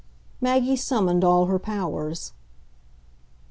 [0.41, 2.33] Maggie summoned all her powers.